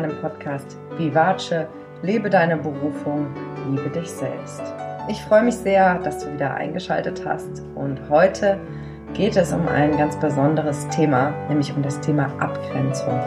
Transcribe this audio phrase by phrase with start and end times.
[0.00, 1.66] meinem Podcast Vivace,
[2.02, 3.26] lebe deine Berufung,
[3.68, 4.62] liebe dich selbst.
[5.08, 8.60] Ich freue mich sehr, dass du wieder eingeschaltet hast und heute
[9.12, 13.20] geht es um ein ganz besonderes Thema, nämlich um das Thema Abgrenzung.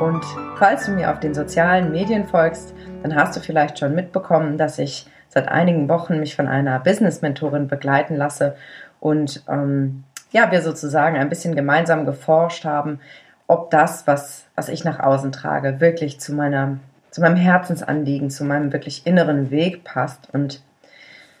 [0.00, 0.24] Und
[0.58, 4.80] falls du mir auf den sozialen Medien folgst, dann hast du vielleicht schon mitbekommen, dass
[4.80, 8.56] ich seit einigen Wochen mich von einer Business-Mentorin begleiten lasse
[8.98, 12.98] und ähm, ja, wir sozusagen ein bisschen gemeinsam geforscht haben,
[13.46, 16.78] ob das, was, was ich nach außen trage, wirklich zu meiner,
[17.10, 20.28] zu meinem Herzensanliegen, zu meinem wirklich inneren Weg passt.
[20.32, 20.62] Und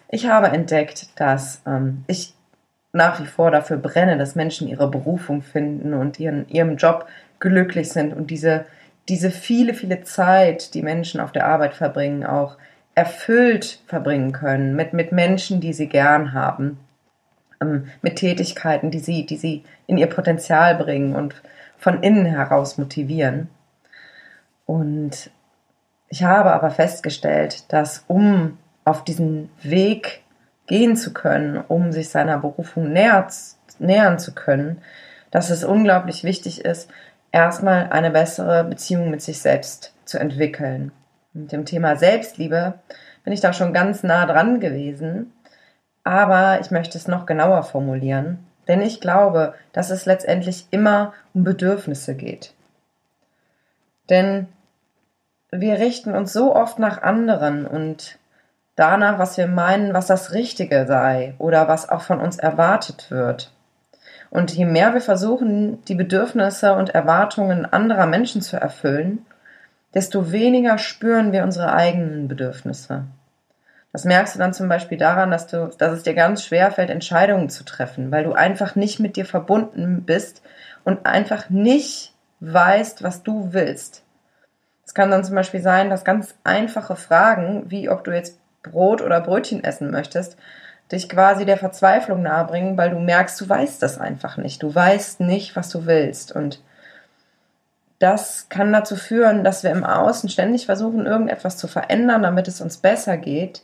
[0.08, 2.34] ich habe entdeckt, dass ähm, ich
[2.92, 7.06] nach wie vor dafür brenne, dass Menschen ihre Berufung finden und ihren, ihrem Job
[7.40, 8.66] glücklich sind und diese,
[9.08, 12.58] diese viele, viele Zeit, die Menschen auf der Arbeit verbringen, auch
[12.94, 16.78] erfüllt verbringen können mit, mit Menschen, die sie gern haben
[17.62, 21.42] ähm, mit Tätigkeiten, die sie, die sie in ihr Potenzial bringen und
[21.82, 23.48] von innen heraus motivieren.
[24.66, 25.32] Und
[26.08, 30.22] ich habe aber festgestellt, dass um auf diesen Weg
[30.68, 33.26] gehen zu können, um sich seiner Berufung näher,
[33.80, 34.80] nähern zu können,
[35.32, 36.88] dass es unglaublich wichtig ist,
[37.32, 40.92] erstmal eine bessere Beziehung mit sich selbst zu entwickeln.
[41.32, 42.74] Mit dem Thema Selbstliebe
[43.24, 45.32] bin ich da schon ganz nah dran gewesen,
[46.04, 51.44] aber ich möchte es noch genauer formulieren, denn ich glaube, dass es letztendlich immer um
[51.44, 52.54] Bedürfnisse geht.
[54.08, 54.48] Denn
[55.50, 58.18] wir richten uns so oft nach anderen und
[58.76, 63.52] danach, was wir meinen, was das Richtige sei oder was auch von uns erwartet wird.
[64.30, 69.26] Und je mehr wir versuchen, die Bedürfnisse und Erwartungen anderer Menschen zu erfüllen,
[69.94, 73.04] desto weniger spüren wir unsere eigenen Bedürfnisse.
[73.92, 76.88] Das merkst du dann zum Beispiel daran, dass du, dass es dir ganz schwer fällt,
[76.88, 80.42] Entscheidungen zu treffen, weil du einfach nicht mit dir verbunden bist
[80.82, 84.02] und einfach nicht weißt, was du willst.
[84.86, 89.02] Es kann dann zum Beispiel sein, dass ganz einfache Fragen, wie ob du jetzt Brot
[89.02, 90.36] oder Brötchen essen möchtest,
[90.90, 94.62] dich quasi der Verzweiflung nahebringen, weil du merkst, du weißt das einfach nicht.
[94.62, 96.32] Du weißt nicht, was du willst.
[96.32, 96.62] Und
[97.98, 102.60] das kann dazu führen, dass wir im Außen ständig versuchen, irgendetwas zu verändern, damit es
[102.60, 103.62] uns besser geht,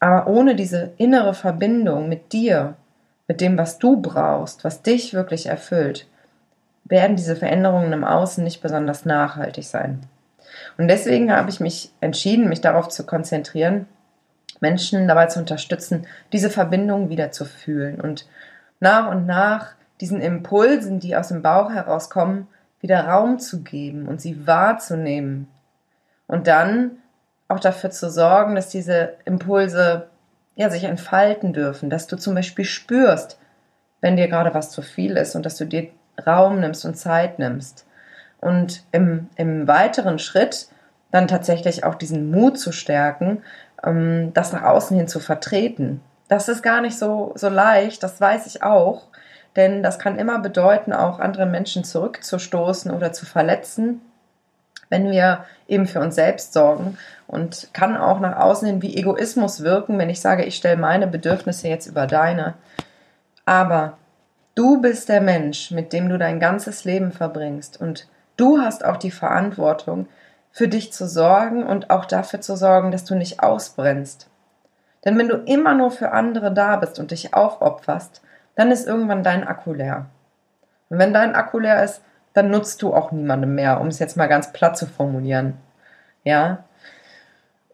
[0.00, 2.74] aber ohne diese innere Verbindung mit dir,
[3.28, 6.06] mit dem, was du brauchst, was dich wirklich erfüllt,
[6.84, 10.00] werden diese Veränderungen im Außen nicht besonders nachhaltig sein.
[10.78, 13.86] Und deswegen habe ich mich entschieden, mich darauf zu konzentrieren,
[14.60, 18.26] Menschen dabei zu unterstützen, diese Verbindung wieder zu fühlen und
[18.80, 22.46] nach und nach diesen Impulsen, die aus dem Bauch herauskommen,
[22.80, 25.48] wieder Raum zu geben und sie wahrzunehmen.
[26.26, 26.98] Und dann
[27.48, 30.08] auch dafür zu sorgen, dass diese Impulse
[30.56, 33.38] ja, sich entfalten dürfen, dass du zum Beispiel spürst,
[34.00, 35.88] wenn dir gerade was zu viel ist und dass du dir
[36.26, 37.86] Raum nimmst und Zeit nimmst.
[38.40, 40.68] Und im, im weiteren Schritt
[41.10, 43.42] dann tatsächlich auch diesen Mut zu stärken,
[43.84, 46.00] ähm, das nach außen hin zu vertreten.
[46.28, 49.08] Das ist gar nicht so, so leicht, das weiß ich auch,
[49.54, 54.00] denn das kann immer bedeuten, auch andere Menschen zurückzustoßen oder zu verletzen
[54.88, 59.62] wenn wir eben für uns selbst sorgen und kann auch nach außen hin wie Egoismus
[59.62, 62.54] wirken, wenn ich sage, ich stelle meine Bedürfnisse jetzt über deine.
[63.44, 63.96] Aber
[64.54, 68.96] du bist der Mensch, mit dem du dein ganzes Leben verbringst und du hast auch
[68.96, 70.06] die Verantwortung,
[70.56, 74.30] für dich zu sorgen und auch dafür zu sorgen, dass du nicht ausbrennst.
[75.04, 78.22] Denn wenn du immer nur für andere da bist und dich aufopferst,
[78.54, 80.06] dann ist irgendwann dein Akku leer.
[80.88, 82.00] Und wenn dein Akku leer ist,
[82.36, 85.54] dann nutzt du auch niemandem mehr, um es jetzt mal ganz platt zu formulieren.
[86.22, 86.64] Ja.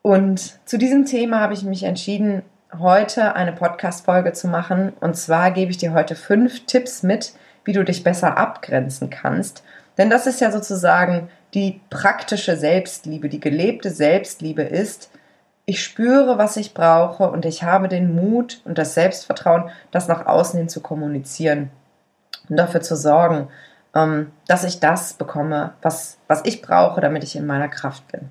[0.02, 2.42] Und zu diesem Thema habe ich mich entschieden,
[2.78, 4.92] heute eine Podcast-Folge zu machen.
[5.00, 7.32] Und zwar gebe ich dir heute fünf Tipps mit,
[7.64, 9.64] wie du dich besser abgrenzen kannst.
[9.98, 15.10] Denn das ist ja sozusagen die praktische Selbstliebe, die gelebte Selbstliebe ist,
[15.64, 20.26] ich spüre, was ich brauche und ich habe den Mut und das Selbstvertrauen, das nach
[20.26, 21.70] außen hin zu kommunizieren
[22.48, 23.48] und dafür zu sorgen,
[23.92, 28.30] dass ich das bekomme, was, was ich brauche, damit ich in meiner Kraft bin.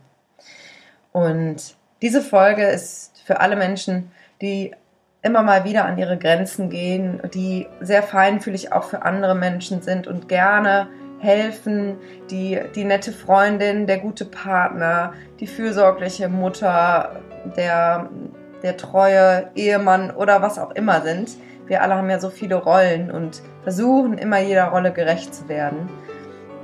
[1.11, 4.11] Und diese Folge ist für alle Menschen,
[4.41, 4.73] die
[5.21, 10.07] immer mal wieder an ihre Grenzen gehen, die sehr feinfühlig auch für andere Menschen sind
[10.07, 10.87] und gerne
[11.19, 11.97] helfen,
[12.31, 17.21] die, die nette Freundin, der gute Partner, die fürsorgliche Mutter,
[17.55, 18.09] der,
[18.63, 21.29] der treue Ehemann oder was auch immer sind
[21.71, 25.87] wir alle haben ja so viele Rollen und versuchen immer jeder Rolle gerecht zu werden.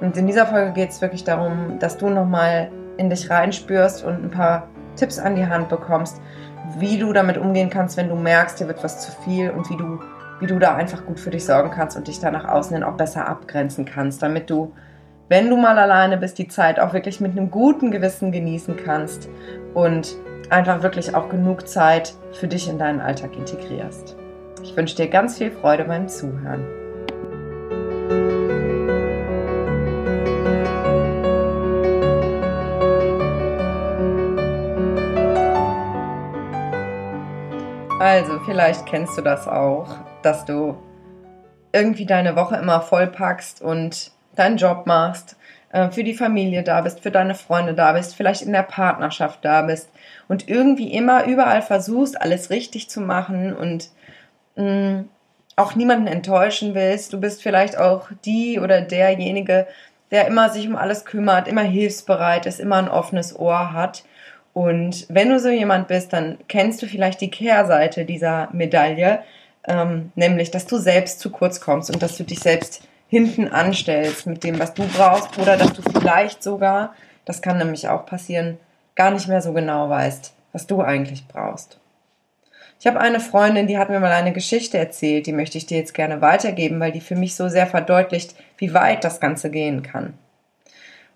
[0.01, 4.21] Und in dieser Folge geht es wirklich darum, dass du nochmal in dich reinspürst und
[4.21, 4.67] ein paar
[4.97, 6.21] Tipps an die Hand bekommst,
[6.77, 9.77] wie du damit umgehen kannst, wenn du merkst, dir wird was zu viel und wie
[9.77, 9.99] du
[10.41, 12.83] wie du da einfach gut für dich sorgen kannst und dich da nach außen hin
[12.83, 14.73] auch besser abgrenzen kannst, damit du,
[15.29, 19.29] wenn du mal alleine bist, die Zeit auch wirklich mit einem guten Gewissen genießen kannst
[19.73, 20.17] und
[20.49, 24.16] einfach wirklich auch genug Zeit für dich in deinen Alltag integrierst.
[24.67, 26.61] Ich wünsche dir ganz viel Freude beim Zuhören.
[37.99, 39.87] Also, vielleicht kennst du das auch,
[40.21, 40.77] dass du
[41.71, 45.37] irgendwie deine Woche immer vollpackst und deinen Job machst,
[45.71, 49.43] äh, für die Familie da bist, für deine Freunde da bist, vielleicht in der Partnerschaft
[49.43, 49.89] da bist
[50.27, 53.89] und irgendwie immer überall versuchst, alles richtig zu machen und
[55.55, 57.13] auch niemanden enttäuschen willst.
[57.13, 59.67] Du bist vielleicht auch die oder derjenige,
[60.11, 64.03] der immer sich um alles kümmert, immer hilfsbereit ist, immer ein offenes Ohr hat
[64.57, 69.19] und wenn du so jemand bist, dann kennst du vielleicht die Kehrseite dieser Medaille,
[69.67, 74.25] ähm, nämlich, dass du selbst zu kurz kommst und dass du dich selbst hinten anstellst
[74.25, 78.57] mit dem, was du brauchst oder dass du vielleicht sogar, das kann nämlich auch passieren,
[78.95, 81.79] gar nicht mehr so genau weißt, was du eigentlich brauchst.
[82.79, 85.77] Ich habe eine Freundin, die hat mir mal eine Geschichte erzählt, die möchte ich dir
[85.77, 89.81] jetzt gerne weitergeben, weil die für mich so sehr verdeutlicht, wie weit das Ganze gehen
[89.81, 90.13] kann.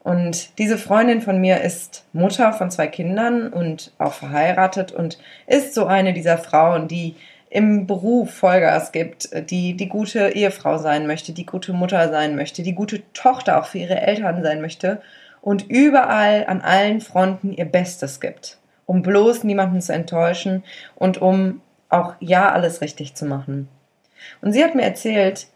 [0.04, 5.76] Und diese Freundin von mir ist Mutter von zwei Kindern und auch verheiratet und ist
[5.76, 7.16] so eine dieser Frauen, die
[7.52, 12.64] im Beruf Vollgas gibt, die die gute Ehefrau sein möchte, die gute Mutter sein möchte,
[12.64, 15.02] die gute Tochter auch für ihre Eltern sein möchte
[15.42, 18.58] und überall an allen Fronten ihr Bestes gibt,
[18.92, 20.66] um bloß niemanden zu enttäuschen
[20.96, 23.70] und um auch ja alles richtig zu machen.
[24.42, 25.48] Und sie hat mir erzählt,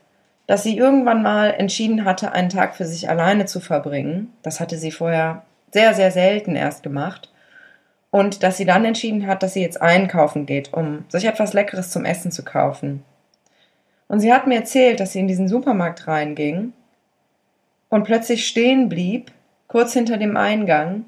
[0.48, 4.32] dass sie irgendwann mal entschieden hatte, einen Tag für sich alleine zu verbringen.
[4.42, 5.44] Das hatte sie vorher
[5.74, 7.30] sehr, sehr selten erst gemacht.
[8.10, 11.92] Und dass sie dann entschieden hat, dass sie jetzt einkaufen geht, um sich etwas Leckeres
[11.92, 13.04] zum Essen zu kaufen.
[14.08, 16.72] Und sie hat mir erzählt, dass sie in diesen Supermarkt reinging
[17.90, 19.34] und plötzlich stehen blieb,
[19.68, 21.04] kurz hinter dem Eingang,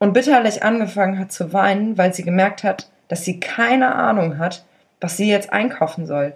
[0.00, 4.64] und bitterlich angefangen hat zu weinen, weil sie gemerkt hat, dass sie keine Ahnung hat,
[5.00, 6.34] was sie jetzt einkaufen soll,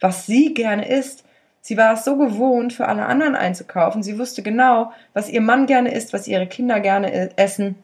[0.00, 1.24] was sie gerne isst,
[1.66, 4.04] Sie war es so gewohnt, für alle anderen einzukaufen.
[4.04, 7.74] Sie wusste genau, was ihr Mann gerne isst, was ihre Kinder gerne essen,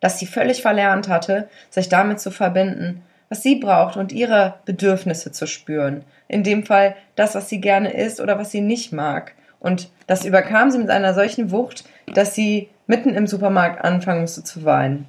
[0.00, 5.30] dass sie völlig verlernt hatte, sich damit zu verbinden, was sie braucht und ihre Bedürfnisse
[5.30, 6.02] zu spüren.
[6.26, 9.34] In dem Fall das, was sie gerne isst oder was sie nicht mag.
[9.60, 11.84] Und das überkam sie mit einer solchen Wucht,
[12.14, 15.06] dass sie mitten im Supermarkt anfangen musste zu weinen.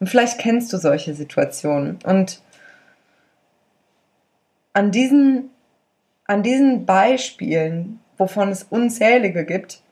[0.00, 1.98] Und vielleicht kennst du solche Situationen.
[2.04, 2.40] Und
[4.72, 5.50] an diesen
[6.28, 9.82] an diesen Beispielen, wovon es unzählige gibt,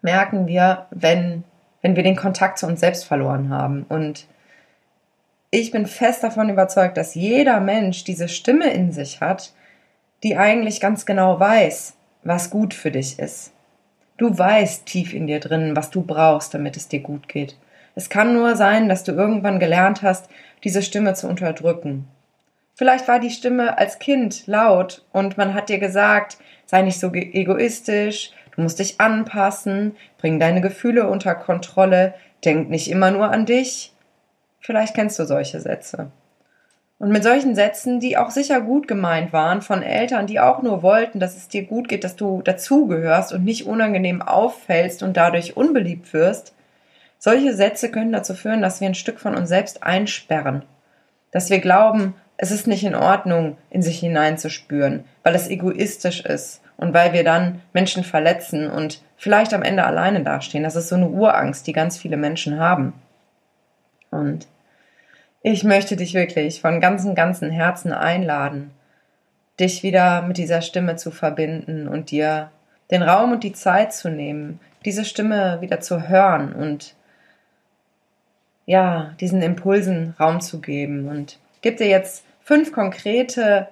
[0.00, 1.44] merken wir, wenn,
[1.82, 3.84] wenn wir den Kontakt zu uns selbst verloren haben.
[3.88, 4.26] Und
[5.50, 9.52] ich bin fest davon überzeugt, dass jeder Mensch diese Stimme in sich hat,
[10.22, 11.94] die eigentlich ganz genau weiß,
[12.24, 13.52] was gut für dich ist.
[14.16, 17.56] Du weißt tief in dir drin, was du brauchst, damit es dir gut geht.
[17.94, 20.28] Es kann nur sein, dass du irgendwann gelernt hast,
[20.64, 22.08] diese Stimme zu unterdrücken.
[22.74, 27.12] Vielleicht war die Stimme als Kind laut und man hat dir gesagt, sei nicht so
[27.12, 33.44] egoistisch, du musst dich anpassen, bring deine Gefühle unter Kontrolle, denk nicht immer nur an
[33.44, 33.92] dich.
[34.60, 36.10] Vielleicht kennst du solche Sätze.
[37.02, 40.84] Und mit solchen Sätzen, die auch sicher gut gemeint waren von Eltern, die auch nur
[40.84, 45.56] wollten, dass es dir gut geht, dass du dazugehörst und nicht unangenehm auffällst und dadurch
[45.56, 46.54] unbeliebt wirst,
[47.18, 50.62] solche Sätze können dazu führen, dass wir ein Stück von uns selbst einsperren.
[51.32, 56.62] Dass wir glauben, es ist nicht in Ordnung, in sich hineinzuspüren, weil es egoistisch ist
[56.76, 60.62] und weil wir dann Menschen verletzen und vielleicht am Ende alleine dastehen.
[60.62, 62.92] Das ist so eine Urangst, die ganz viele Menschen haben.
[64.12, 64.46] Und
[65.42, 68.70] ich möchte dich wirklich von ganzem, ganzem Herzen einladen,
[69.58, 72.50] dich wieder mit dieser Stimme zu verbinden und dir
[72.90, 76.94] den Raum und die Zeit zu nehmen, diese Stimme wieder zu hören und
[78.66, 81.08] ja, diesen Impulsen Raum zu geben.
[81.08, 83.68] Und gib dir jetzt fünf konkrete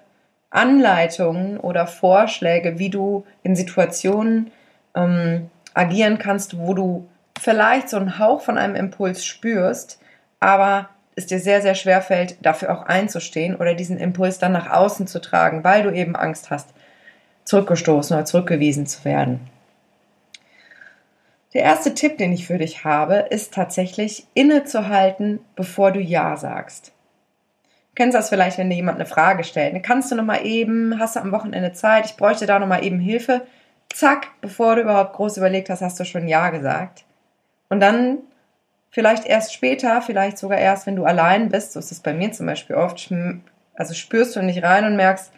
[0.51, 4.51] Anleitungen oder Vorschläge, wie du in Situationen
[4.97, 7.09] ähm, agieren kannst, wo du
[7.39, 10.01] vielleicht so einen Hauch von einem Impuls spürst,
[10.41, 14.71] aber es dir sehr, sehr schwer fällt, dafür auch einzustehen oder diesen Impuls dann nach
[14.71, 16.69] außen zu tragen, weil du eben Angst hast,
[17.45, 19.41] zurückgestoßen oder zurückgewiesen zu werden.
[21.53, 26.93] Der erste Tipp, den ich für dich habe, ist tatsächlich innezuhalten, bevor du Ja sagst
[28.01, 29.75] kennst das vielleicht, wenn dir jemand eine Frage stellt.
[29.75, 32.67] Dann kannst du noch mal eben, hast du am Wochenende Zeit, ich bräuchte da noch
[32.67, 33.43] mal eben Hilfe.
[33.93, 37.05] Zack, bevor du überhaupt groß überlegt hast, hast du schon Ja gesagt.
[37.69, 38.21] Und dann
[38.91, 42.33] vielleicht erst später, vielleicht sogar erst, wenn du allein bist, so ist es bei mir
[42.33, 43.13] zum Beispiel oft,
[43.75, 45.33] Also spürst du nicht rein und merkst,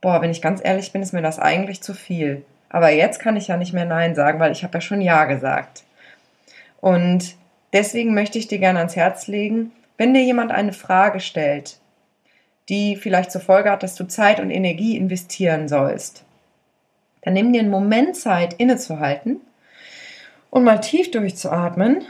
[0.00, 2.44] boah, wenn ich ganz ehrlich bin, ist mir das eigentlich zu viel.
[2.68, 5.26] Aber jetzt kann ich ja nicht mehr Nein sagen, weil ich habe ja schon Ja
[5.26, 5.84] gesagt.
[6.80, 7.36] Und
[7.72, 11.78] deswegen möchte ich dir gerne ans Herz legen, wenn dir jemand eine Frage stellt,
[12.68, 16.24] die vielleicht zur Folge hat, dass du Zeit und Energie investieren sollst,
[17.22, 19.40] dann nimm dir einen Moment Zeit innezuhalten
[20.50, 22.06] und mal tief durchzuatmen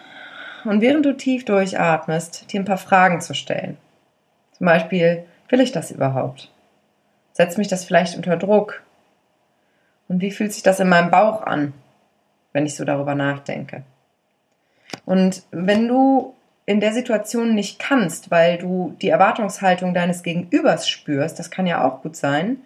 [0.65, 3.77] und während du tief durchatmest, dir ein paar Fragen zu stellen.
[4.53, 6.51] Zum Beispiel, will ich das überhaupt?
[7.33, 8.83] Setzt mich das vielleicht unter Druck?
[10.09, 11.73] Und wie fühlt sich das in meinem Bauch an,
[12.53, 13.83] wenn ich so darüber nachdenke?
[15.07, 16.35] Und wenn du
[16.67, 21.85] in der Situation nicht kannst, weil du die Erwartungshaltung deines Gegenübers spürst, das kann ja
[21.85, 22.59] auch gut sein,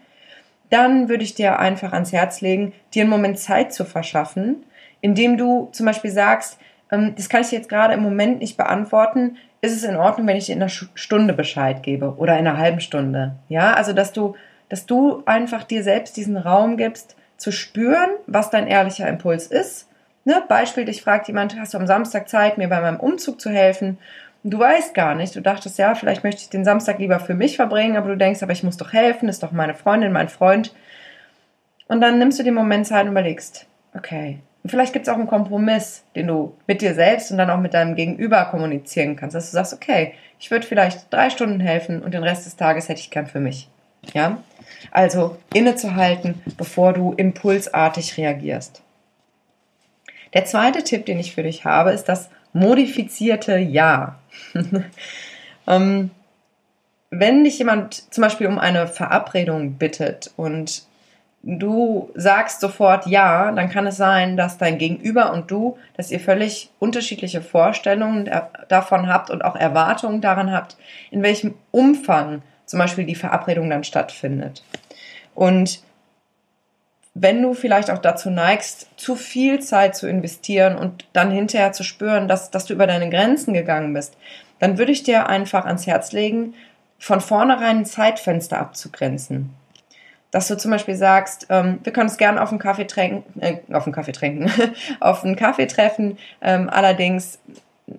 [0.70, 4.64] dann würde ich dir einfach ans Herz legen, dir einen Moment Zeit zu verschaffen,
[5.00, 9.74] indem du zum Beispiel sagst, das kann ich jetzt gerade im Moment nicht beantworten, ist
[9.74, 12.80] es in Ordnung, wenn ich dir in einer Stunde Bescheid gebe oder in einer halben
[12.80, 13.34] Stunde?
[13.48, 14.36] Ja, also dass du,
[14.68, 19.88] dass du einfach dir selbst diesen Raum gibst, zu spüren, was dein ehrlicher Impuls ist.
[20.24, 20.42] Ne?
[20.48, 23.98] Beispiel, dich fragt jemand, hast du am Samstag Zeit, mir bei meinem Umzug zu helfen?
[24.42, 27.34] Und du weißt gar nicht, du dachtest, ja, vielleicht möchte ich den Samstag lieber für
[27.34, 30.28] mich verbringen, aber du denkst, aber ich muss doch helfen, ist doch meine Freundin, mein
[30.28, 30.74] Freund.
[31.88, 35.16] Und dann nimmst du den Moment Zeit und überlegst, okay, und vielleicht gibt es auch
[35.16, 39.36] einen Kompromiss, den du mit dir selbst und dann auch mit deinem Gegenüber kommunizieren kannst,
[39.36, 42.88] dass du sagst, okay, ich würde vielleicht drei Stunden helfen und den Rest des Tages
[42.88, 43.68] hätte ich gern für mich.
[44.12, 44.38] Ja?
[44.90, 48.82] Also innezuhalten, bevor du impulsartig reagierst.
[50.34, 54.18] Der zweite Tipp, den ich für dich habe, ist das modifizierte Ja.
[55.68, 56.10] ähm,
[57.10, 60.82] wenn dich jemand zum Beispiel um eine Verabredung bittet und
[61.42, 66.20] du sagst sofort ja, dann kann es sein, dass dein Gegenüber und du, dass ihr
[66.20, 68.28] völlig unterschiedliche Vorstellungen
[68.68, 70.76] davon habt und auch Erwartungen daran habt,
[71.10, 74.64] in welchem Umfang zum Beispiel die Verabredung dann stattfindet.
[75.34, 75.82] Und
[77.14, 81.84] wenn du vielleicht auch dazu neigst, zu viel Zeit zu investieren und dann hinterher zu
[81.84, 84.16] spüren, dass, dass du über deine Grenzen gegangen bist,
[84.58, 86.54] dann würde ich dir einfach ans Herz legen,
[86.98, 89.54] von vornherein ein Zeitfenster abzugrenzen
[90.30, 93.58] dass du zum Beispiel sagst, ähm, wir können es gerne auf einen Kaffee trinken, äh,
[93.72, 94.50] auf einen Kaffee trinken,
[95.00, 96.18] auf einen Kaffee treffen.
[96.42, 97.38] Ähm, allerdings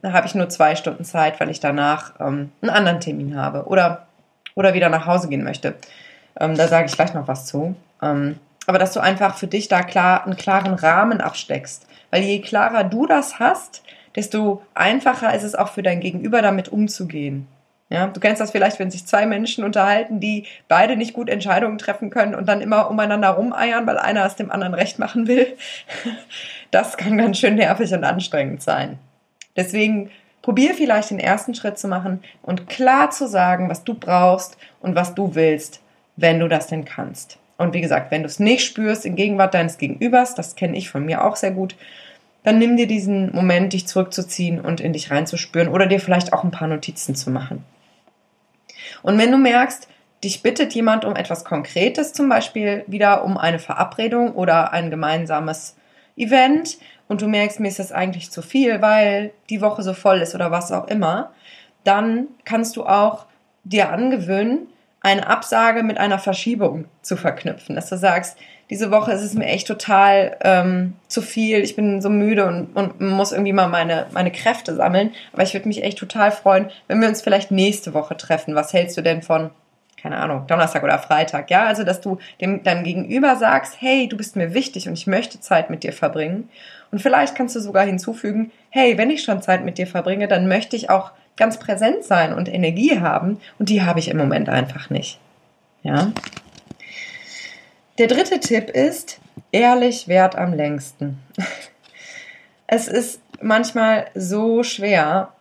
[0.03, 4.07] habe ich nur zwei Stunden Zeit, weil ich danach ähm, einen anderen Termin habe oder
[4.55, 5.75] oder wieder nach Hause gehen möchte.
[6.39, 7.75] Ähm, da sage ich gleich noch was zu.
[8.01, 12.41] Ähm, aber dass du einfach für dich da klar einen klaren Rahmen absteckst, weil je
[12.41, 13.84] klarer du das hast,
[14.15, 17.48] desto einfacher ist es auch für dein Gegenüber damit umzugehen.
[17.89, 21.77] Ja, du kennst das vielleicht, wenn sich zwei Menschen unterhalten, die beide nicht gut Entscheidungen
[21.77, 25.48] treffen können und dann immer umeinander rumeiern, weil einer es dem anderen recht machen will.
[26.70, 29.00] Das kann ganz schön nervig und anstrengend sein.
[29.56, 34.58] Deswegen probier vielleicht den ersten Schritt zu machen und klar zu sagen, was du brauchst
[34.82, 35.79] und was du willst,
[36.17, 37.38] wenn du das denn kannst.
[37.58, 40.89] Und wie gesagt, wenn du es nicht spürst in Gegenwart deines Gegenübers, das kenne ich
[40.89, 41.77] von mir auch sehr gut,
[42.44, 46.44] dann nimm dir diesen Moment, dich zurückzuziehen und in dich reinzuspüren oder dir vielleicht auch
[46.44, 47.63] ein paar Notizen zu machen.
[49.01, 49.88] Und wenn du merkst,
[50.24, 55.75] dich bittet jemand um etwas Konkretes, zum Beispiel wieder um eine Verabredung oder ein gemeinsames
[56.16, 56.77] Event
[57.08, 60.34] und du merkst, mir ist das eigentlich zu viel, weil die Woche so voll ist
[60.34, 61.32] oder was auch immer,
[61.84, 63.25] dann kannst du auch
[63.63, 64.68] dir angewöhnen,
[65.01, 68.38] eine Absage mit einer Verschiebung zu verknüpfen, dass du sagst,
[68.70, 72.75] diese Woche ist es mir echt total ähm, zu viel, ich bin so müde und,
[72.75, 76.70] und muss irgendwie mal meine, meine Kräfte sammeln, aber ich würde mich echt total freuen,
[76.88, 78.56] wenn wir uns vielleicht nächste Woche treffen.
[78.56, 79.51] Was hältst du denn von,
[80.01, 81.50] keine Ahnung, Donnerstag oder Freitag?
[81.50, 85.08] Ja, also dass du dem deinem Gegenüber sagst, hey, du bist mir wichtig und ich
[85.08, 86.50] möchte Zeit mit dir verbringen.
[86.92, 90.48] Und vielleicht kannst du sogar hinzufügen, hey, wenn ich schon Zeit mit dir verbringe, dann
[90.48, 94.50] möchte ich auch ganz präsent sein und Energie haben und die habe ich im Moment
[94.50, 95.20] einfach nicht.
[95.84, 96.12] Ja.
[97.98, 99.20] Der dritte Tipp ist,
[99.51, 101.20] ehrlich wert am längsten.
[102.70, 105.32] Es ist manchmal so schwer,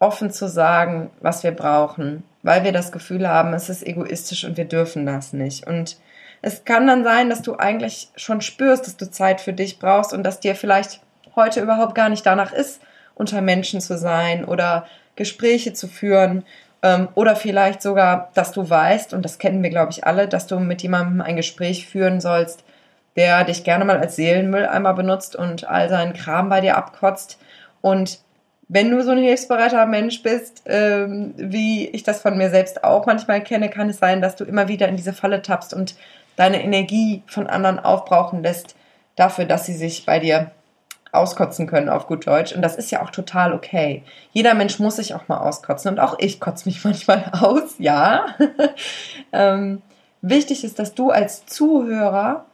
[0.00, 4.56] offen zu sagen, was wir brauchen, weil wir das Gefühl haben, es ist egoistisch und
[4.56, 5.64] wir dürfen das nicht.
[5.64, 5.96] Und
[6.42, 10.12] es kann dann sein, dass du eigentlich schon spürst, dass du Zeit für dich brauchst
[10.12, 11.00] und dass dir vielleicht
[11.36, 12.80] heute überhaupt gar nicht danach ist,
[13.14, 16.44] unter Menschen zu sein oder Gespräche zu führen
[16.82, 20.46] ähm, oder vielleicht sogar, dass du weißt, und das kennen wir, glaube ich, alle, dass
[20.46, 22.64] du mit jemandem ein Gespräch führen sollst,
[23.16, 27.38] der dich gerne mal als Seelenmülleimer benutzt und all seinen Kram bei dir abkotzt.
[27.80, 28.20] Und
[28.68, 33.06] wenn du so ein hilfsbereiter Mensch bist, ähm, wie ich das von mir selbst auch
[33.06, 35.94] manchmal kenne, kann es sein, dass du immer wieder in diese Falle tappst und
[36.36, 38.74] deine Energie von anderen aufbrauchen lässt,
[39.14, 40.50] dafür, dass sie sich bei dir
[41.12, 42.52] auskotzen können auf gut Deutsch.
[42.52, 44.02] Und das ist ja auch total okay.
[44.32, 45.92] Jeder Mensch muss sich auch mal auskotzen.
[45.92, 48.26] Und auch ich kotze mich manchmal aus, ja.
[49.32, 49.82] ähm,
[50.22, 52.46] wichtig ist, dass du als Zuhörer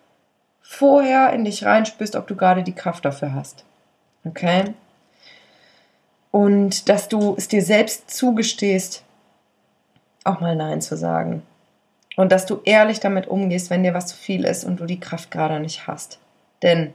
[0.60, 3.64] vorher in dich reinspürst, ob du gerade die Kraft dafür hast.
[4.24, 4.74] Okay?
[6.30, 9.02] Und dass du es dir selbst zugestehst,
[10.24, 11.42] auch mal Nein zu sagen.
[12.16, 15.00] Und dass du ehrlich damit umgehst, wenn dir was zu viel ist und du die
[15.00, 16.18] Kraft gerade nicht hast.
[16.62, 16.92] Denn,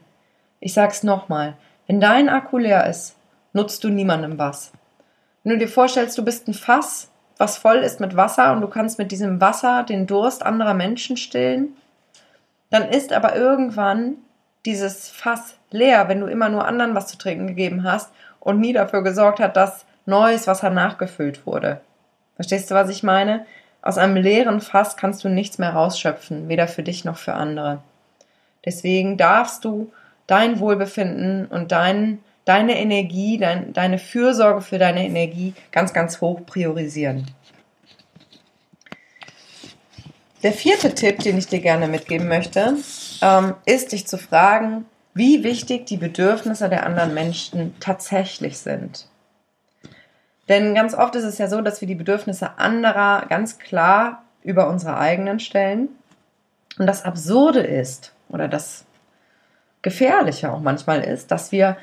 [0.63, 1.55] ich sag's nochmal,
[1.88, 3.17] wenn dein Akku leer ist,
[3.51, 4.72] nutzt du niemandem was.
[5.43, 8.70] Wenn du dir vorstellst, du bist ein Fass, was voll ist mit Wasser und du
[8.70, 11.75] kannst mit diesem Wasser den Durst anderer Menschen stillen,
[12.70, 14.15] dann ist aber irgendwann
[14.65, 18.72] dieses Fass leer, wenn du immer nur anderen was zu trinken gegeben hast und nie
[18.72, 21.82] dafür gesorgt hat, dass neues Wasser nachgefüllt wurde.
[22.36, 23.46] Verstehst du, was ich meine?
[23.82, 27.79] Aus einem leeren Fass kannst du nichts mehr rausschöpfen, weder für dich noch für andere.
[28.63, 29.91] Deswegen darfst du
[30.34, 36.42] dein Wohlbefinden und dein, deine Energie, dein, deine Fürsorge für deine Energie ganz, ganz hoch
[36.48, 37.28] priorisieren.
[40.42, 42.78] Der vierte Tipp, den ich dir gerne mitgeben möchte,
[43.22, 49.08] ähm, ist dich zu fragen, wie wichtig die Bedürfnisse der anderen Menschen tatsächlich sind.
[50.50, 54.68] Denn ganz oft ist es ja so, dass wir die Bedürfnisse anderer ganz klar über
[54.68, 55.90] unsere eigenen stellen.
[56.80, 58.84] Und das Absurde ist, oder das
[59.84, 61.78] Gefährliche auch manchmal ist, dass wir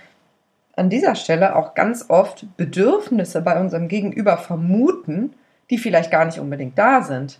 [0.75, 5.35] an dieser Stelle auch ganz oft Bedürfnisse bei unserem Gegenüber vermuten,
[5.69, 7.39] die vielleicht gar nicht unbedingt da sind.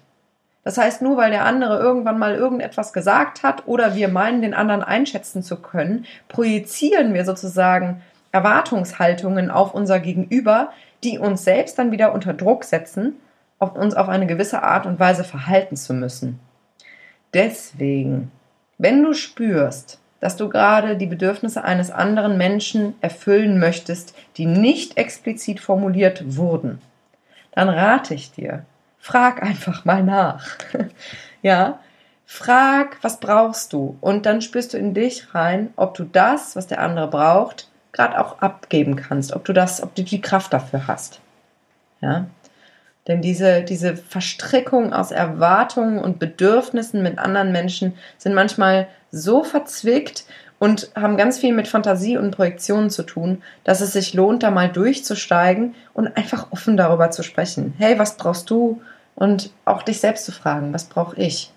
[0.63, 4.55] Das heißt, nur weil der andere irgendwann mal irgendetwas gesagt hat oder wir meinen, den
[4.55, 11.93] anderen einschätzen zu können, projizieren wir sozusagen Erwartungshaltungen auf unser Gegenüber, die uns selbst dann
[11.93, 13.17] wieder unter Druck setzen,
[13.59, 16.39] auf uns auf eine gewisse Art und Weise verhalten zu müssen.
[17.33, 18.31] Deswegen,
[18.77, 24.97] wenn du spürst, dass du gerade die Bedürfnisse eines anderen Menschen erfüllen möchtest, die nicht
[24.97, 26.81] explizit formuliert wurden,
[27.53, 28.65] dann rate ich dir,
[28.99, 30.47] frag einfach mal nach.
[31.43, 31.81] ja,
[32.27, 33.97] frag, was brauchst du?
[34.01, 38.21] Und dann spürst du in dich rein, ob du das, was der andere braucht, gerade
[38.21, 41.21] auch abgeben kannst, ob du das, ob du die Kraft dafür hast.
[42.01, 42.27] Ja.
[43.09, 50.25] Denn diese, diese Verstrickung aus Erwartungen und Bedürfnissen mit anderen Menschen sind manchmal so verzwickt
[50.59, 54.51] und haben ganz viel mit Fantasie und Projektionen zu tun, dass es sich lohnt, da
[54.51, 57.75] mal durchzusteigen und einfach offen darüber zu sprechen.
[57.79, 58.81] Hey, was brauchst du?
[59.17, 61.53] Und auch dich selbst zu fragen, was brauche ich?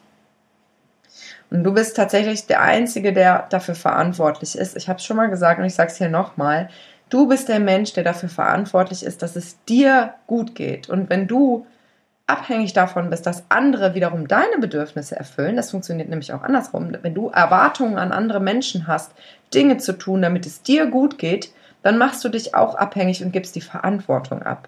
[1.50, 4.76] Und du bist tatsächlich der Einzige, der dafür verantwortlich ist.
[4.76, 6.70] Ich habe es schon mal gesagt und ich sage es hier nochmal.
[7.10, 10.90] Du bist der Mensch, der dafür verantwortlich ist, dass es dir gut geht.
[10.90, 11.68] Und wenn du
[12.34, 17.14] abhängig davon bist, dass andere wiederum deine Bedürfnisse erfüllen, das funktioniert nämlich auch andersrum, wenn
[17.14, 19.12] du Erwartungen an andere Menschen hast,
[19.54, 23.32] Dinge zu tun, damit es dir gut geht, dann machst du dich auch abhängig und
[23.32, 24.68] gibst die Verantwortung ab.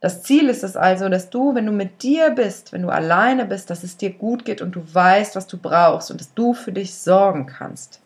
[0.00, 3.44] Das Ziel ist es also, dass du, wenn du mit dir bist, wenn du alleine
[3.44, 6.54] bist, dass es dir gut geht und du weißt, was du brauchst und dass du
[6.54, 8.00] für dich sorgen kannst.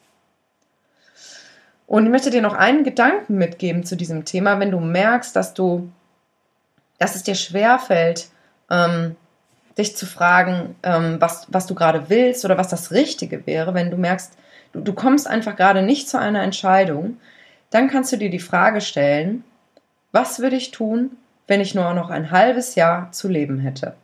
[1.86, 5.54] Und ich möchte dir noch einen Gedanken mitgeben zu diesem Thema, wenn du merkst, dass
[5.54, 5.92] du
[7.02, 8.28] dass es dir schwerfällt,
[8.72, 9.16] ähm,
[9.78, 13.90] dich zu fragen, ähm, was, was du gerade willst oder was das Richtige wäre, wenn
[13.90, 14.36] du merkst,
[14.72, 17.18] du, du kommst einfach gerade nicht zu einer Entscheidung,
[17.70, 19.44] dann kannst du dir die Frage stellen,
[20.10, 21.10] was würde ich tun,
[21.46, 23.94] wenn ich nur noch ein halbes Jahr zu leben hätte?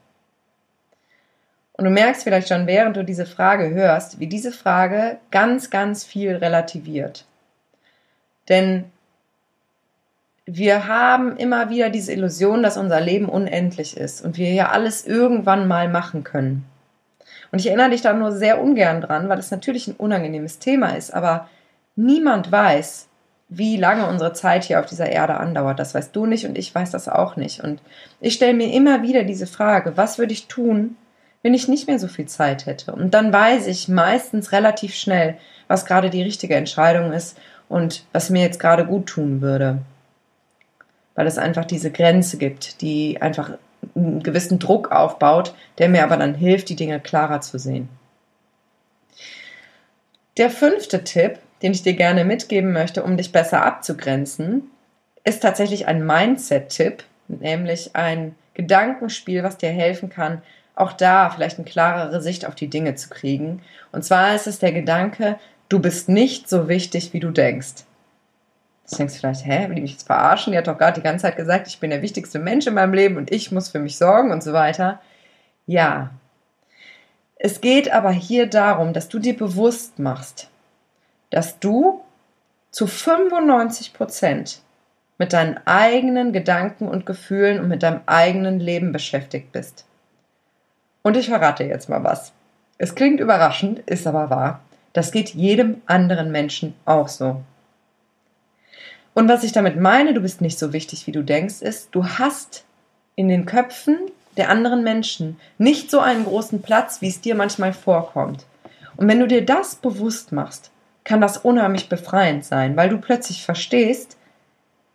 [1.73, 6.05] Und du merkst vielleicht schon, während du diese Frage hörst, wie diese Frage ganz, ganz
[6.05, 7.25] viel relativiert.
[8.49, 8.91] Denn
[10.51, 15.07] wir haben immer wieder diese Illusion, dass unser Leben unendlich ist und wir ja alles
[15.07, 16.65] irgendwann mal machen können.
[17.53, 20.97] Und ich erinnere dich da nur sehr ungern dran, weil es natürlich ein unangenehmes Thema
[20.97, 21.51] ist, aber
[21.97, 23.09] niemand weiß,
[23.51, 25.79] wie lange unsere Zeit hier auf dieser Erde andauert.
[25.79, 27.63] Das weißt du nicht und ich weiß das auch nicht.
[27.63, 27.83] Und
[28.21, 30.97] ich stelle mir immer wieder diese Frage, was würde ich tun,
[31.43, 32.93] wenn ich nicht mehr so viel Zeit hätte?
[32.93, 37.37] Und dann weiß ich meistens relativ schnell, was gerade die richtige Entscheidung ist
[37.69, 39.83] und was mir jetzt gerade gut tun würde
[41.19, 43.59] weil es einfach diese Grenze gibt, die einfach
[43.97, 47.89] einen gewissen Druck aufbaut, der mir aber dann hilft, die Dinge klarer zu sehen.
[50.37, 54.71] Der fünfte Tipp, den ich dir gerne mitgeben möchte, um dich besser abzugrenzen,
[55.25, 60.43] ist tatsächlich ein Mindset-Tipp, nämlich ein Gedankenspiel, was dir helfen kann,
[60.77, 63.61] auch da vielleicht eine klarere Sicht auf die Dinge zu kriegen.
[63.91, 65.37] Und zwar ist es der Gedanke,
[65.69, 67.88] du bist nicht so wichtig, wie du denkst.
[68.91, 70.53] Du denkst vielleicht, hä, will die mich jetzt verarschen?
[70.53, 72.95] Die hat doch gerade die ganze Zeit gesagt, ich bin der wichtigste Mensch in meinem
[72.95, 75.01] Leben und ich muss für mich sorgen und so weiter.
[75.67, 76.11] Ja.
[77.37, 80.49] Es geht aber hier darum, dass du dir bewusst machst,
[81.31, 82.01] dass du
[82.71, 84.63] zu 95 Prozent
[85.19, 89.85] mit deinen eigenen Gedanken und Gefühlen und mit deinem eigenen Leben beschäftigt bist.
[91.03, 92.33] Und ich verrate jetzt mal was.
[92.79, 94.61] Es klingt überraschend, ist aber wahr.
[94.93, 97.43] Das geht jedem anderen Menschen auch so.
[99.19, 102.07] Und was ich damit meine, du bist nicht so wichtig, wie du denkst, ist, du
[102.07, 102.63] hast
[103.17, 103.99] in den Köpfen
[104.37, 108.47] der anderen Menschen nicht so einen großen Platz, wie es dir manchmal vorkommt.
[108.97, 110.71] Und wenn du dir das bewusst machst,
[111.03, 114.17] kann das unheimlich befreiend sein, weil du plötzlich verstehst,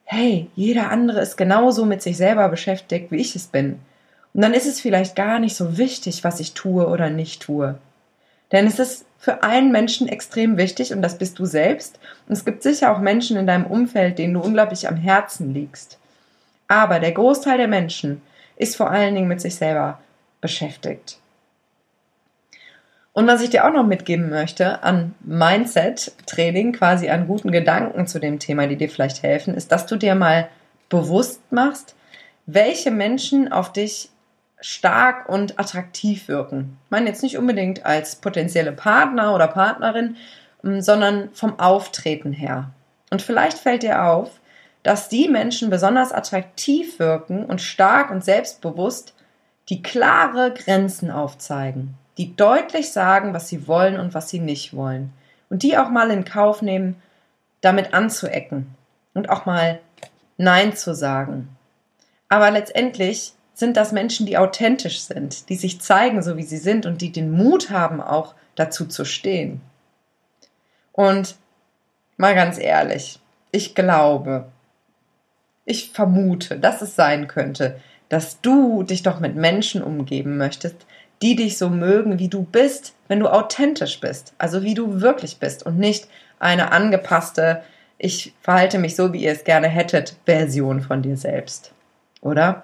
[0.05, 3.79] hey, jeder andere ist genauso mit sich selber beschäftigt, wie ich es bin.
[4.33, 7.77] Und dann ist es vielleicht gar nicht so wichtig, was ich tue oder nicht tue.
[8.53, 11.97] Denn es ist für einen Menschen extrem wichtig und das bist du selbst.
[12.27, 15.97] Und es gibt sicher auch Menschen in deinem Umfeld, denen du unglaublich am Herzen liegst.
[16.67, 18.21] Aber der Großteil der Menschen
[18.57, 20.01] ist vor allen Dingen mit sich selber
[20.41, 21.19] beschäftigt.
[23.13, 28.19] Und was ich dir auch noch mitgeben möchte an Mindset-Training, quasi an guten Gedanken zu
[28.19, 30.49] dem Thema, die dir vielleicht helfen, ist, dass du dir mal
[30.89, 31.95] bewusst machst,
[32.45, 34.09] welche Menschen auf dich
[34.63, 36.77] stark und attraktiv wirken.
[36.85, 40.15] Ich meine jetzt nicht unbedingt als potenzielle Partner oder Partnerin,
[40.61, 42.69] mm, sondern vom Auftreten her.
[43.09, 44.39] Und vielleicht fällt dir auf,
[44.81, 49.13] dass die Menschen besonders attraktiv wirken und stark und selbstbewusst,
[49.69, 55.11] die klare Grenzen aufzeigen die deutlich sagen, was sie wollen und was sie nicht wollen.
[55.49, 57.01] Und die auch mal in Kauf nehmen,
[57.61, 58.67] damit anzuecken
[59.13, 59.79] und auch mal
[60.37, 61.49] Nein zu sagen.
[62.29, 66.85] Aber letztendlich sind das Menschen, die authentisch sind, die sich zeigen, so wie sie sind
[66.85, 69.61] und die den Mut haben, auch dazu zu stehen.
[70.91, 71.35] Und
[72.17, 73.19] mal ganz ehrlich,
[73.51, 74.45] ich glaube,
[75.65, 80.85] ich vermute, dass es sein könnte, dass du dich doch mit Menschen umgeben möchtest,
[81.21, 85.37] die dich so mögen, wie du bist, wenn du authentisch bist, also wie du wirklich
[85.37, 86.07] bist und nicht
[86.39, 87.63] eine angepasste,
[87.97, 91.73] ich verhalte mich so, wie ihr es gerne hättet, Version von dir selbst.
[92.21, 92.63] Oder?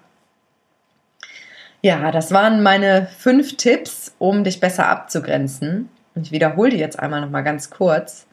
[1.82, 5.90] Ja, das waren meine fünf Tipps, um dich besser abzugrenzen.
[6.16, 8.28] Und ich wiederhole die jetzt einmal nochmal ganz kurz.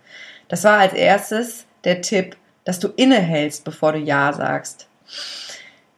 [0.48, 4.88] Das war als erstes der Tipp, dass du innehältst, bevor du Ja sagst.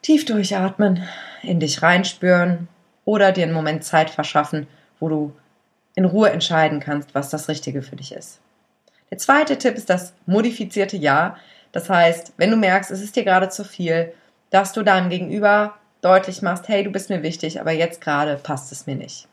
[0.02, 1.02] Tief durchatmen,
[1.42, 2.68] in dich reinspüren,
[3.08, 4.66] oder dir einen Moment Zeit verschaffen,
[5.00, 5.32] wo du
[5.94, 8.38] in Ruhe entscheiden kannst, was das Richtige für dich ist.
[9.10, 11.38] Der zweite Tipp ist das modifizierte Ja.
[11.72, 14.12] Das heißt, wenn du merkst, es ist dir gerade zu viel,
[14.50, 18.72] dass du deinem Gegenüber deutlich machst, hey, du bist mir wichtig, aber jetzt gerade passt
[18.72, 19.28] es mir nicht.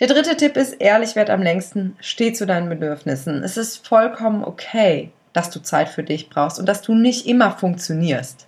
[0.00, 3.42] Der dritte Tipp ist, ehrlich werd am längsten, steh zu deinen Bedürfnissen.
[3.44, 7.52] Es ist vollkommen okay, dass du Zeit für dich brauchst und dass du nicht immer
[7.52, 8.46] funktionierst.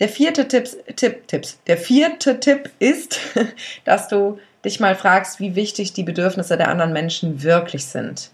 [0.00, 3.20] Der vierte Tipps, Tipp, Tipps, der vierte Tipp ist,
[3.84, 8.30] dass du dich mal fragst, wie wichtig die Bedürfnisse der anderen Menschen wirklich sind.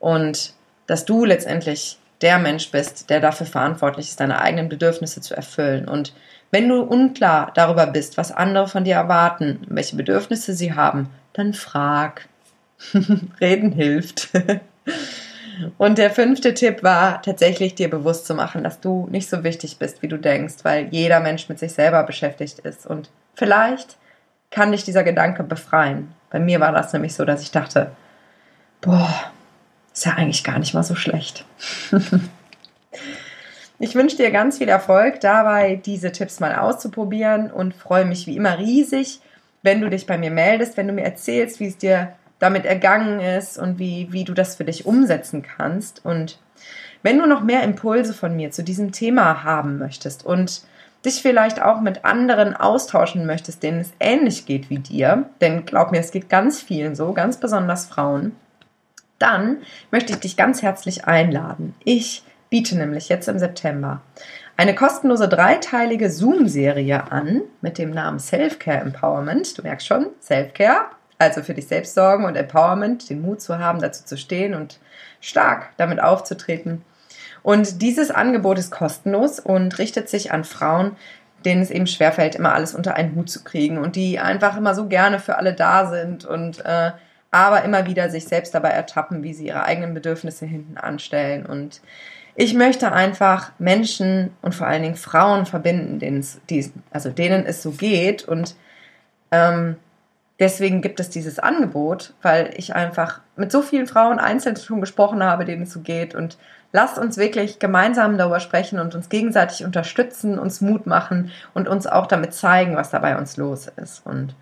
[0.00, 0.54] Und
[0.86, 5.86] dass du letztendlich der Mensch bist, der dafür verantwortlich ist, deine eigenen Bedürfnisse zu erfüllen.
[5.86, 6.12] Und
[6.50, 11.52] wenn du unklar darüber bist, was andere von dir erwarten, welche Bedürfnisse sie haben, dann
[11.52, 12.26] frag.
[13.40, 14.30] Reden hilft.
[15.78, 19.78] Und der fünfte Tipp war tatsächlich dir bewusst zu machen, dass du nicht so wichtig
[19.78, 22.86] bist, wie du denkst, weil jeder Mensch mit sich selber beschäftigt ist.
[22.86, 23.96] Und vielleicht
[24.50, 26.12] kann dich dieser Gedanke befreien.
[26.30, 27.92] Bei mir war das nämlich so, dass ich dachte,
[28.80, 29.32] boah,
[29.94, 31.46] ist ja eigentlich gar nicht mal so schlecht.
[33.78, 38.36] ich wünsche dir ganz viel Erfolg dabei, diese Tipps mal auszuprobieren und freue mich wie
[38.36, 39.20] immer riesig,
[39.62, 43.20] wenn du dich bei mir meldest, wenn du mir erzählst, wie es dir damit ergangen
[43.20, 46.04] ist und wie, wie du das für dich umsetzen kannst.
[46.04, 46.40] Und
[47.02, 50.62] wenn du noch mehr Impulse von mir zu diesem Thema haben möchtest und
[51.04, 55.92] dich vielleicht auch mit anderen austauschen möchtest, denen es ähnlich geht wie dir, denn glaub
[55.92, 58.32] mir, es geht ganz vielen so, ganz besonders Frauen,
[59.24, 61.74] dann möchte ich dich ganz herzlich einladen.
[61.82, 64.02] Ich biete nämlich jetzt im September
[64.56, 69.56] eine kostenlose dreiteilige Zoom-Serie an mit dem Namen Self-Care Empowerment.
[69.56, 70.84] Du merkst schon, Self-Care,
[71.18, 74.78] also für dich selbst sorgen und Empowerment, den Mut zu haben, dazu zu stehen und
[75.20, 76.84] stark damit aufzutreten.
[77.42, 80.96] Und dieses Angebot ist kostenlos und richtet sich an Frauen,
[81.46, 84.74] denen es eben schwerfällt, immer alles unter einen Hut zu kriegen und die einfach immer
[84.74, 86.92] so gerne für alle da sind und äh,
[87.34, 91.44] aber immer wieder sich selbst dabei ertappen, wie sie ihre eigenen Bedürfnisse hinten anstellen.
[91.44, 91.80] Und
[92.36, 97.44] ich möchte einfach Menschen und vor allen Dingen Frauen verbinden, denen es, die, also denen
[97.44, 98.54] es so geht und
[99.32, 99.76] ähm,
[100.38, 105.22] deswegen gibt es dieses Angebot, weil ich einfach mit so vielen Frauen einzeln schon gesprochen
[105.22, 106.14] habe, denen es so geht.
[106.14, 106.36] Und
[106.72, 111.86] lasst uns wirklich gemeinsam darüber sprechen und uns gegenseitig unterstützen, uns Mut machen und uns
[111.86, 114.04] auch damit zeigen, was da bei uns los ist.
[114.04, 114.34] Und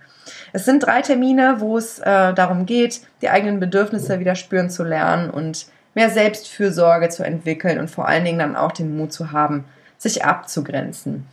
[0.52, 4.84] es sind drei Termine, wo es äh, darum geht, die eigenen Bedürfnisse wieder spüren zu
[4.84, 9.32] lernen und mehr Selbstfürsorge zu entwickeln und vor allen Dingen dann auch den Mut zu
[9.32, 9.64] haben,
[9.98, 11.26] sich abzugrenzen.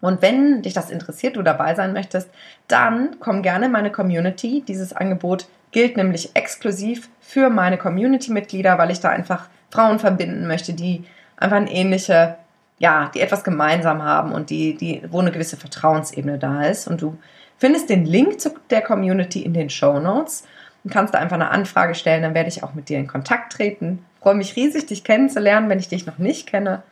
[0.00, 2.30] Und wenn dich das interessiert, du dabei sein möchtest,
[2.68, 4.62] dann komm gerne in meine Community.
[4.66, 10.72] Dieses Angebot gilt nämlich exklusiv für meine Community-Mitglieder, weil ich da einfach Frauen verbinden möchte,
[10.72, 11.04] die
[11.36, 12.36] einfach eine ähnliche,
[12.78, 16.86] ja, die etwas gemeinsam haben und die, die, wo eine gewisse Vertrauensebene da ist.
[16.86, 17.18] Und du
[17.58, 20.44] findest den Link zu der Community in den Show Notes
[20.84, 23.52] und kannst da einfach eine Anfrage stellen, dann werde ich auch mit dir in Kontakt
[23.52, 24.04] treten.
[24.20, 26.82] freue mich riesig, dich kennenzulernen, wenn ich dich noch nicht kenne.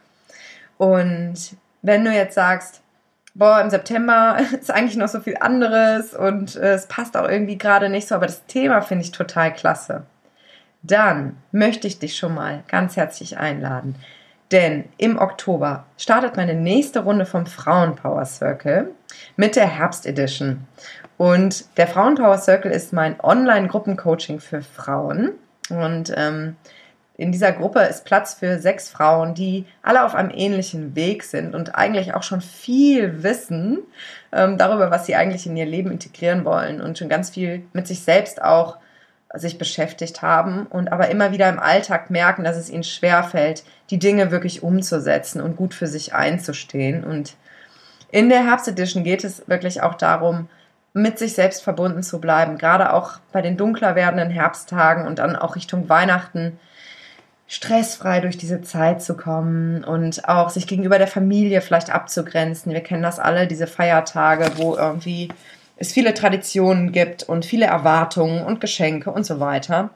[0.76, 2.82] Und wenn du jetzt sagst,
[3.36, 7.58] boah, im September ist eigentlich noch so viel anderes und äh, es passt auch irgendwie
[7.58, 10.04] gerade nicht so, aber das Thema finde ich total klasse.
[10.82, 13.96] Dann möchte ich dich schon mal ganz herzlich einladen,
[14.52, 18.90] denn im Oktober startet meine nächste Runde vom Frauenpower Circle
[19.36, 20.66] mit der Herbst Edition.
[21.18, 25.32] Und der Frauenpower Circle ist mein Online-Gruppencoaching für Frauen.
[25.70, 26.56] Und ähm,
[27.18, 31.54] in dieser Gruppe ist Platz für sechs Frauen, die alle auf einem ähnlichen Weg sind
[31.54, 33.78] und eigentlich auch schon viel wissen
[34.32, 37.86] ähm, darüber, was sie eigentlich in ihr Leben integrieren wollen und schon ganz viel mit
[37.86, 38.76] sich selbst auch
[39.34, 43.98] sich beschäftigt haben und aber immer wieder im Alltag merken, dass es ihnen schwerfällt, die
[43.98, 47.02] Dinge wirklich umzusetzen und gut für sich einzustehen.
[47.02, 47.34] Und
[48.10, 50.48] in der Herbst Edition geht es wirklich auch darum,
[50.92, 55.36] mit sich selbst verbunden zu bleiben, gerade auch bei den dunkler werdenden Herbsttagen und dann
[55.36, 56.58] auch Richtung Weihnachten
[57.48, 62.72] stressfrei durch diese Zeit zu kommen und auch sich gegenüber der Familie vielleicht abzugrenzen.
[62.72, 65.28] Wir kennen das alle, diese Feiertage, wo irgendwie
[65.76, 69.90] es viele Traditionen gibt und viele Erwartungen und Geschenke und so weiter.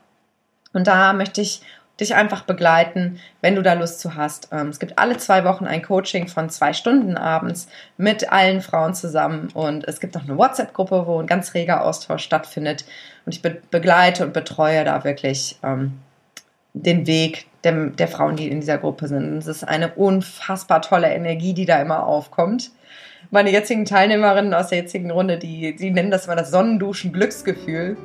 [0.72, 1.62] Und da möchte ich
[1.98, 4.48] dich einfach begleiten, wenn du da Lust zu hast.
[4.52, 8.94] Ähm, es gibt alle zwei Wochen ein Coaching von zwei Stunden abends mit allen Frauen
[8.94, 12.84] zusammen und es gibt auch eine WhatsApp-Gruppe, wo ein ganz reger Austausch stattfindet
[13.26, 15.98] und ich begleite und betreue da wirklich ähm,
[16.72, 19.38] den Weg der, der Frauen, die in dieser Gruppe sind.
[19.38, 22.70] Es ist eine unfassbar tolle Energie, die da immer aufkommt.
[23.30, 27.96] Meine jetzigen Teilnehmerinnen aus der jetzigen Runde, die, die nennen das immer das Sonnenduschen-Glücksgefühl.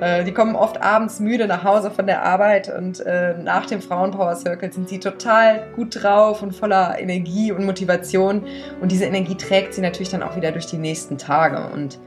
[0.00, 3.80] Äh, die kommen oft abends müde nach Hause von der Arbeit und äh, nach dem
[3.80, 8.44] Frauenpower Circle sind sie total gut drauf und voller Energie und Motivation.
[8.80, 11.70] Und diese Energie trägt sie natürlich dann auch wieder durch die nächsten Tage.
[11.72, 11.98] Und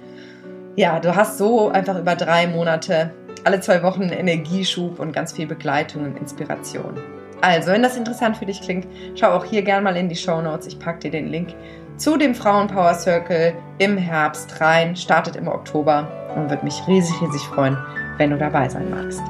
[0.76, 3.12] ja, du hast so einfach über drei Monate
[3.44, 6.96] alle zwei Wochen Energieschub und ganz viel Begleitung und Inspiration.
[7.42, 10.42] Also, wenn das interessant für dich klingt, schau auch hier gerne mal in die Show
[10.42, 10.68] Notes.
[10.68, 11.56] Ich packe dir den Link
[11.98, 14.96] zu dem Frauenpower Circle im Herbst rein.
[14.96, 17.78] Startet im Oktober und würde mich riesig, riesig freuen,
[18.18, 19.22] wenn du dabei sein magst.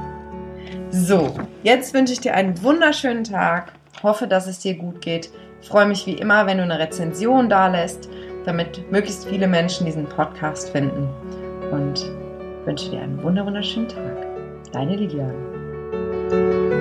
[0.89, 1.33] So,
[1.63, 3.71] jetzt wünsche ich dir einen wunderschönen Tag.
[4.03, 5.29] Hoffe, dass es dir gut geht.
[5.61, 8.09] Freue mich wie immer, wenn du eine Rezension da lässt,
[8.45, 11.07] damit möglichst viele Menschen diesen Podcast finden.
[11.71, 12.11] Und
[12.65, 14.27] wünsche dir einen wunderschönen Tag.
[14.71, 16.80] Deine Liliane.